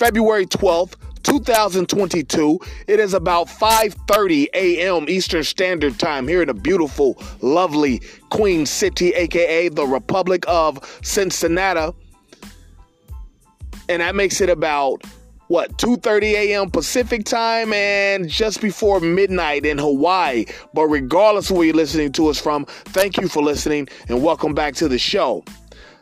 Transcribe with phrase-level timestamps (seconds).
[0.00, 2.58] February 12th, 2022.
[2.86, 5.04] It is about 5:30 a.m.
[5.10, 8.00] Eastern Standard Time here in the beautiful, lovely
[8.30, 11.94] Queen City, aka the Republic of Cincinnati.
[13.90, 15.04] And that makes it about
[15.48, 16.70] what 2:30 a.m.
[16.70, 20.46] Pacific time and just before midnight in Hawaii.
[20.72, 24.54] But regardless of where you're listening to us from, thank you for listening and welcome
[24.54, 25.44] back to the show.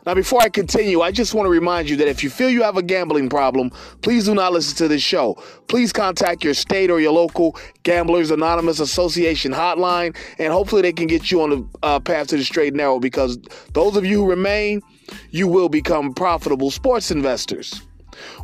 [0.09, 2.63] Now, before I continue, I just want to remind you that if you feel you
[2.63, 3.69] have a gambling problem,
[4.01, 5.35] please do not listen to this show.
[5.67, 11.05] Please contact your state or your local Gamblers Anonymous Association hotline, and hopefully they can
[11.05, 13.37] get you on the uh, path to the straight and narrow because
[13.73, 14.81] those of you who remain,
[15.29, 17.83] you will become profitable sports investors.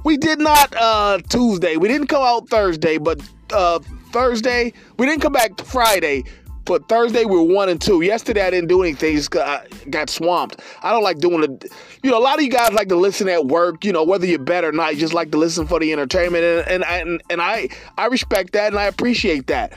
[0.04, 3.80] We did not uh, Tuesday, we didn't come out Thursday, but uh,
[4.12, 6.26] Thursday, we didn't come back Friday
[6.66, 8.02] but Thursday we're one and two.
[8.02, 9.16] Yesterday I didn't do anything.
[9.16, 10.60] Just I got swamped.
[10.82, 11.70] I don't like doing the.
[12.04, 13.86] You know, a lot of you guys like to listen at work.
[13.86, 16.44] You know, whether you're better or not, you just like to listen for the entertainment,
[16.44, 19.74] and and and, and I I respect that and I appreciate that.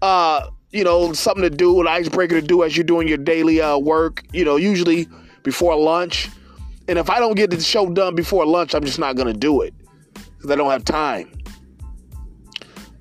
[0.00, 3.60] Uh, you know, something to do, an icebreaker to do as you're doing your daily
[3.60, 4.22] uh, work.
[4.32, 5.08] You know, usually
[5.42, 6.30] before lunch.
[6.88, 9.62] And if I don't get the show done before lunch, I'm just not gonna do
[9.62, 9.74] it
[10.36, 11.32] because I don't have time.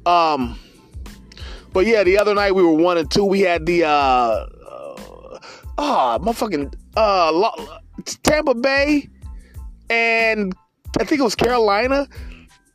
[0.08, 0.58] Um.
[1.73, 3.25] But yeah, the other night we were one and two.
[3.25, 5.39] We had the uh, uh
[5.78, 7.52] oh, motherfucking uh
[8.23, 9.08] Tampa Bay
[9.89, 10.55] and
[11.00, 12.07] I think it was Carolina.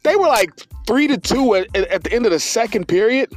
[0.02, 0.50] They were like
[0.86, 3.32] three to two at, at the end of the second period.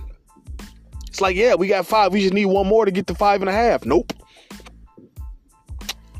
[1.07, 2.13] It's like, yeah, we got five.
[2.13, 3.85] We just need one more to get to five and a half.
[3.85, 4.13] Nope.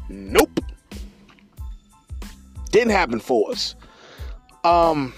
[0.09, 0.59] Nope.
[2.71, 3.75] Didn't happen for us.
[4.63, 5.13] Um,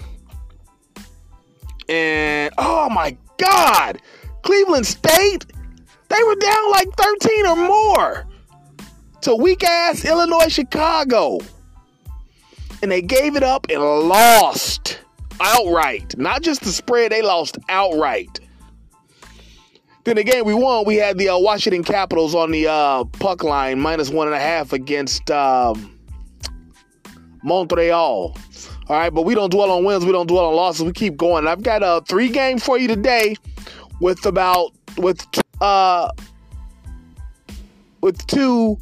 [1.88, 3.98] and oh my God,
[4.42, 5.46] Cleveland State,
[6.08, 8.26] they were down like 13 or more
[9.22, 11.38] to weak ass Illinois Chicago.
[12.82, 15.00] And they gave it up and lost
[15.40, 16.18] outright.
[16.18, 18.40] Not just the spread, they lost outright.
[20.04, 20.84] Then again, we won.
[20.84, 24.40] We had the uh, Washington Capitals on the uh, puck line, minus one and a
[24.40, 25.96] half against um,
[27.44, 28.36] Montreal.
[28.88, 30.04] All right, but we don't dwell on wins.
[30.04, 30.84] We don't dwell on losses.
[30.84, 31.46] We keep going.
[31.46, 33.36] I've got a three game for you today
[34.02, 35.24] with about with
[35.60, 36.10] uh
[38.00, 38.76] with two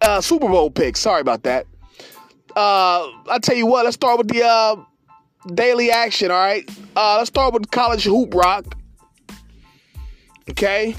[0.00, 1.00] uh Super Bowl picks.
[1.00, 1.66] Sorry about that.
[2.54, 4.76] Uh I'll tell you what, let's start with the uh
[5.54, 6.70] daily action, all right?
[6.96, 8.64] Uh let's start with college hoop rock.
[10.48, 10.94] Okay?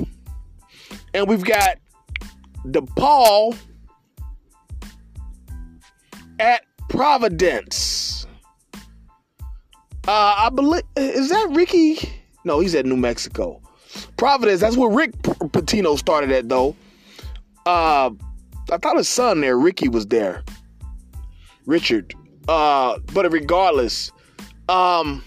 [1.14, 1.78] And we've got
[2.66, 3.58] DePaul
[6.40, 7.89] at Providence.
[10.10, 12.00] Uh, I believe is that Ricky?
[12.44, 13.62] No, he's at New Mexico.
[14.18, 14.60] Providence.
[14.60, 16.76] That's where Rick Pitino started at, though.
[17.64, 18.10] Uh,
[18.72, 20.44] I thought his son there, Ricky, was there.
[21.68, 22.16] Richard.
[22.48, 24.12] Uh, but regardless,
[24.68, 25.24] um,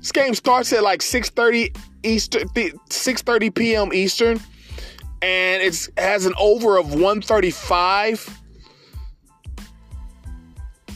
[0.00, 3.92] this game starts at like 6:30 Eastern, 6:30 p.m.
[3.92, 4.40] Eastern,
[5.22, 8.36] and it has an over of 135.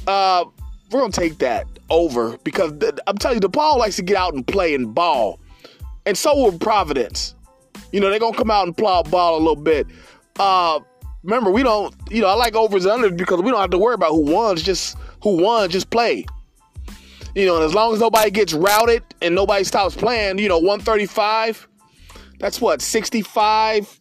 [0.08, 0.44] Uh,
[0.90, 2.72] we're gonna take that over because
[3.06, 5.40] I'm telling you, DePaul likes to get out and play and ball,
[6.06, 7.34] and so will Providence.
[7.92, 9.86] You know, they're gonna come out and plow ball a little bit.
[10.38, 10.80] Uh,
[11.22, 11.94] remember, we don't.
[12.10, 14.32] You know, I like overs and unders because we don't have to worry about who
[14.32, 14.56] won.
[14.56, 16.26] Just who won, just play.
[17.34, 20.58] You know, and as long as nobody gets routed and nobody stops playing, you know,
[20.58, 21.68] 135.
[22.40, 24.00] That's what 65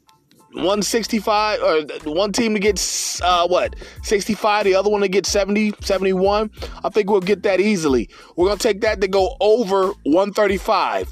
[0.57, 2.80] 165 or one team to get
[3.24, 6.51] uh, what 65 the other one to get 70 71
[6.83, 8.09] i think we'll get that easily.
[8.36, 11.12] We're gonna take that to go over 135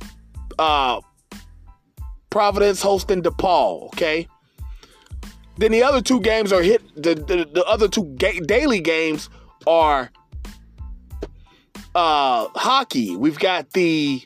[0.57, 1.01] uh,
[2.30, 4.27] providence hosting depaul okay?
[5.57, 9.30] Then the other two games are hit the, the, the other two ga- daily games
[9.65, 10.12] are
[11.95, 13.15] uh, hockey.
[13.15, 14.21] We've got the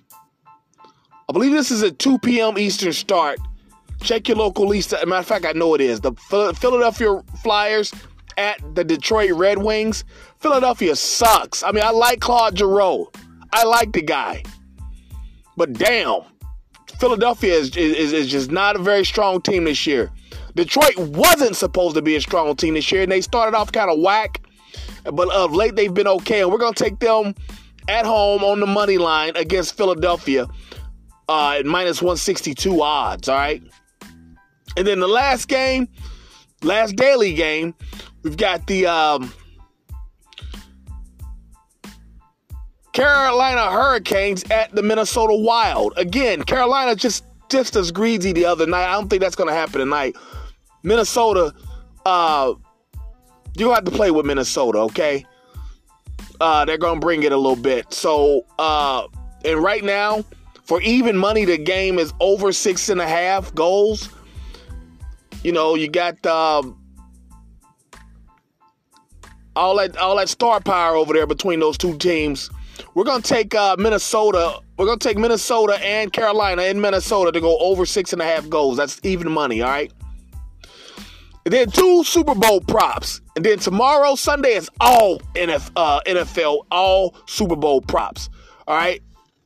[1.30, 3.40] i believe this is a 2 p.m eastern start
[4.02, 4.92] Check your local lease.
[4.92, 6.02] Matter of fact, I know it is.
[6.02, 7.94] The Philadelphia Flyers
[8.38, 10.04] at the Detroit Red Wings.
[10.40, 11.64] Philadelphia sucks.
[11.64, 13.08] I mean, I like Claude Giroux.
[13.52, 14.44] I like the guy.
[15.58, 16.22] But damn,
[17.00, 20.10] Philadelphia is, is, is just not a very strong team this year.
[20.56, 23.90] Detroit wasn't supposed to be a strong team this year, and they started off kind
[23.90, 24.42] of whack.
[25.04, 26.42] but of late they've been okay.
[26.42, 27.36] And we're gonna take them
[27.88, 30.48] at home on the money line against Philadelphia
[31.28, 33.30] uh, at minus 162 odds.
[33.30, 33.64] All right.
[34.78, 35.88] And then the last game,
[36.64, 37.74] last daily game,
[38.24, 39.34] we've got the um,
[42.94, 45.94] Carolina Hurricanes at the Minnesota Wild.
[45.98, 48.88] Again, Carolina just just as greedy the other night.
[48.88, 50.16] I don't think that's going to happen tonight.
[50.84, 51.54] Minnesota,
[52.06, 52.54] uh,
[53.56, 55.26] you have to play with Minnesota, okay?
[56.40, 57.92] Uh, they're going to bring it a little bit.
[57.94, 59.08] So, uh,
[59.44, 60.24] and right now,
[60.64, 64.10] for even money, the game is over six and a half goals.
[65.44, 66.78] You know, you got um,
[69.56, 72.50] all that all that star power over there between those two teams.
[72.94, 74.60] We're gonna take uh, Minnesota.
[74.78, 78.48] We're gonna take Minnesota and Carolina in Minnesota to go over six and a half
[78.50, 78.78] goals.
[78.78, 79.92] That's even money, all right.
[81.46, 83.22] And then two Super Bowl props.
[83.36, 88.30] And then tomorrow, Sunday, is all NFL, uh, NFL all Super Bowl props.
[88.68, 89.02] All right.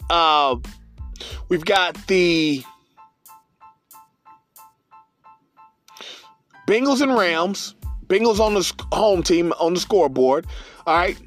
[0.09, 0.57] Uh,
[1.49, 2.63] we've got the
[6.67, 7.75] Bengals and Rams.
[8.07, 10.45] Bengals on the home team on the scoreboard.
[10.85, 11.17] All right.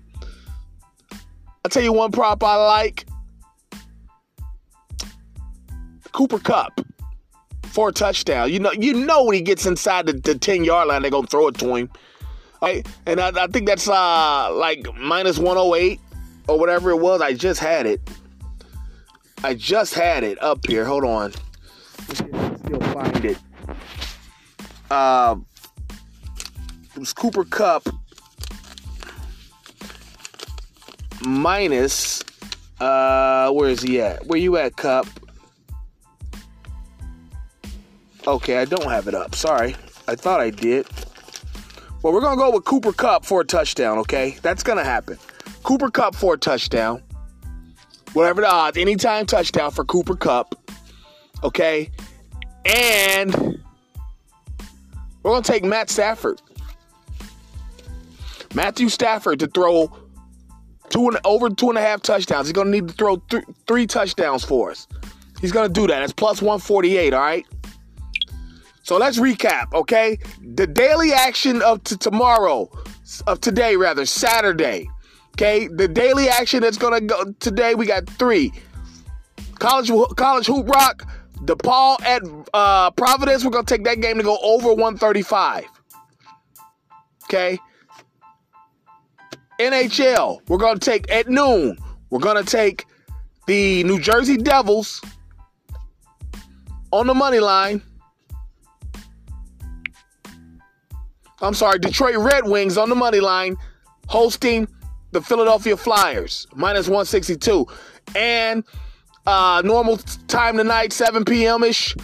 [1.64, 3.06] I'll tell you one prop I like.
[6.12, 6.80] Cooper Kupp
[7.64, 8.52] for touchdown.
[8.52, 11.26] You know, you know when he gets inside the, the 10 yard line, they're gonna
[11.26, 11.90] throw it to him.
[12.62, 12.86] Right?
[13.06, 16.00] And I, I think that's uh like minus 108
[16.48, 17.20] or whatever it was.
[17.20, 18.00] I just had it.
[19.44, 20.84] I just had it up here.
[20.84, 21.32] Hold on.
[22.08, 23.38] Let's still find it.
[24.90, 25.36] Uh,
[26.94, 27.88] it was Cooper Kupp
[31.26, 32.22] minus
[32.80, 34.26] uh where is he at?
[34.26, 35.06] Where you at, Kupp?
[38.26, 39.34] Okay, I don't have it up.
[39.34, 39.76] Sorry.
[40.08, 40.86] I thought I did.
[42.02, 44.36] Well, we're gonna go with Cooper Kupp for a touchdown, okay?
[44.42, 45.18] That's gonna happen.
[45.62, 47.02] Cooper Kupp for a touchdown.
[48.12, 50.54] Whatever the odds, anytime touchdown for Cooper Kupp.
[51.42, 51.90] Okay?
[52.64, 53.60] And
[55.26, 56.40] we're gonna take Matt Stafford.
[58.54, 59.92] Matthew Stafford to throw
[60.88, 62.46] two and over two and a half touchdowns.
[62.46, 64.86] He's gonna need to throw th- three touchdowns for us.
[65.40, 66.00] He's gonna do that.
[66.04, 67.44] It's plus 148, all right?
[68.84, 70.16] So let's recap, okay?
[70.54, 72.70] The daily action of t- tomorrow,
[73.26, 74.88] of today rather, Saturday.
[75.34, 77.74] Okay, the daily action that's gonna go today.
[77.74, 78.52] We got three.
[79.58, 81.06] College college hoop rock.
[81.44, 82.22] DePaul at
[82.54, 83.44] uh, Providence.
[83.44, 85.64] We're gonna take that game to go over 135.
[87.24, 87.58] Okay.
[89.60, 90.40] NHL.
[90.48, 91.78] We're gonna take at noon.
[92.10, 92.86] We're gonna take
[93.46, 95.00] the New Jersey Devils
[96.92, 97.82] on the money line.
[101.40, 103.56] I'm sorry, Detroit Red Wings on the money line,
[104.08, 104.66] hosting
[105.12, 107.66] the Philadelphia Flyers, minus 162.
[108.14, 108.64] And
[109.26, 111.62] uh, normal time tonight, 7 p.m.
[111.64, 111.96] ish.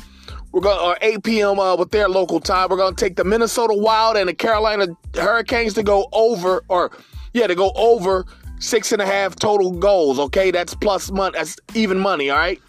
[0.53, 1.59] We're going to, or 8 p.m.
[1.59, 2.69] Uh, with their local time.
[2.69, 6.91] We're gonna take the Minnesota Wild and the Carolina Hurricanes to go over, or
[7.33, 8.27] yeah, to go over
[8.59, 10.19] six and a half total goals.
[10.19, 11.35] Okay, that's plus money.
[11.39, 12.29] That's even money.
[12.29, 12.61] All right.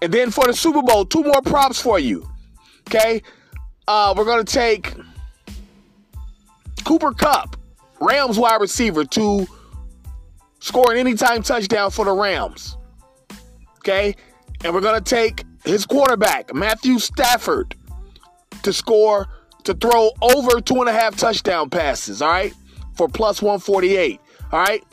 [0.00, 2.26] And then for the Super Bowl, two more props for you.
[2.88, 3.22] Okay,
[3.86, 4.94] uh, we're gonna take
[6.84, 7.56] Cooper Kupp,
[8.00, 9.46] Rams wide receiver, to
[10.60, 12.77] score an anytime touchdown for the Rams.
[13.88, 14.14] Okay?
[14.64, 17.74] And we're going to take his quarterback, Matthew Stafford,
[18.62, 19.28] to score,
[19.64, 22.54] to throw over two and a half touchdown passes, all right?
[22.94, 24.20] For plus 148,
[24.52, 24.84] all right?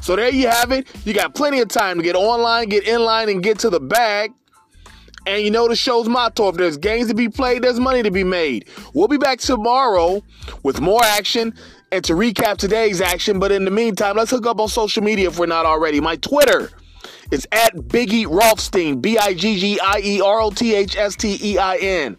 [0.00, 0.86] So there you have it.
[1.04, 3.80] You got plenty of time to get online, get in line, and get to the
[3.80, 4.32] bag.
[5.26, 8.10] And you know the show's motto if there's games to be played, there's money to
[8.10, 8.66] be made.
[8.94, 10.22] We'll be back tomorrow
[10.62, 11.52] with more action
[11.92, 13.38] and to recap today's action.
[13.38, 16.00] But in the meantime, let's hook up on social media if we're not already.
[16.00, 16.70] My Twitter
[17.30, 21.16] is at Biggie Rothstein, B I G G I E R O T H S
[21.16, 22.16] T E I N.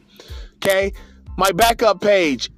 [0.56, 0.94] Okay?
[1.38, 2.51] My backup page,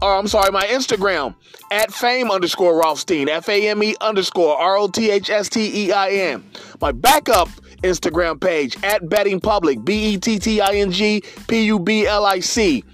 [0.00, 1.34] or I'm sorry, my Instagram
[1.70, 5.86] at fame underscore Rothstein, F A M E underscore R O T H S T
[5.86, 6.44] E I N.
[6.80, 7.48] My backup
[7.82, 12.06] Instagram page at Betting Public, B E T T I N G P U B
[12.06, 12.84] L I C.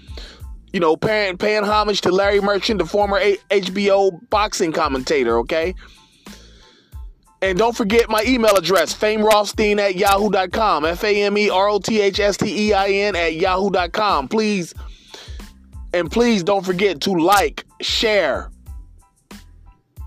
[0.73, 3.17] You know, paying, paying homage to Larry Merchant, the former
[3.49, 5.73] HBO boxing commentator, okay?
[7.41, 11.79] And don't forget my email address, famerothstein at yahoo.com, F A M E R O
[11.79, 14.27] T H S T E I N at yahoo.com.
[14.27, 14.73] Please,
[15.93, 18.49] and please don't forget to like, share,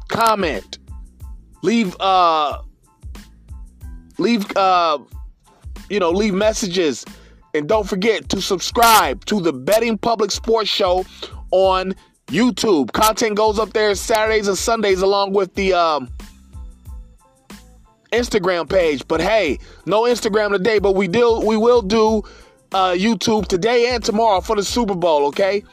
[0.08, 0.78] comment,
[1.62, 2.58] leave, uh,
[4.18, 4.98] leave uh
[5.88, 7.04] you know leave messages
[7.54, 11.04] and don't forget to subscribe to the betting public sports show
[11.50, 11.94] on
[12.26, 12.92] YouTube.
[12.92, 16.10] Content goes up there Saturdays and Sundays along with the um,
[18.12, 19.06] Instagram page.
[19.08, 22.22] But hey, no Instagram today, but we do we will do
[22.72, 25.26] uh, YouTube today and tomorrow for the Super Bowl.
[25.26, 25.64] Okay,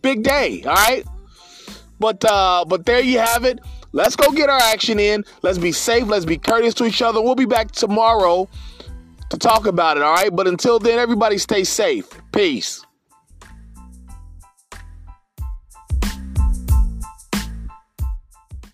[0.00, 0.62] big day.
[0.64, 1.04] All right,
[1.98, 3.60] but uh, but there you have it.
[3.92, 5.24] Let's go get our action in.
[5.42, 6.06] Let's be safe.
[6.06, 7.20] Let's be courteous to each other.
[7.20, 8.48] We'll be back tomorrow
[9.28, 10.02] to talk about it.
[10.02, 12.08] All right, but until then, everybody stay safe.
[12.32, 12.84] Peace.